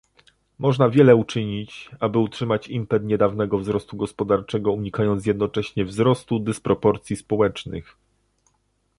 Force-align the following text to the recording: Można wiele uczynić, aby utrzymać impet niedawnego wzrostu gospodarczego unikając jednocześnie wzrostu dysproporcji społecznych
Można 0.59 0.89
wiele 0.89 1.15
uczynić, 1.15 1.89
aby 1.99 2.19
utrzymać 2.19 2.67
impet 2.67 3.03
niedawnego 3.03 3.57
wzrostu 3.57 3.97
gospodarczego 3.97 4.71
unikając 4.71 5.25
jednocześnie 5.25 5.85
wzrostu 5.85 6.39
dysproporcji 6.39 7.15
społecznych 7.15 7.97